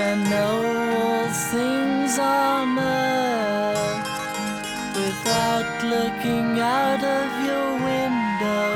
[0.00, 0.56] can know
[0.98, 4.06] all things on earth.
[5.00, 8.68] Without looking out of your window,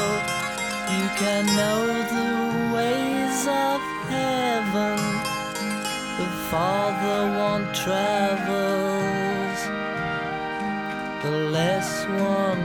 [0.95, 1.83] you can know
[2.17, 2.33] the
[2.77, 3.81] ways of
[4.15, 4.99] heaven.
[6.19, 9.61] The farther one travels,
[11.25, 11.91] the less
[12.35, 12.64] one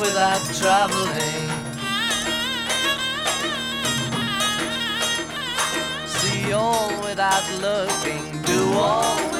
[0.00, 1.48] without traveling.
[6.06, 9.35] See all without looking, do all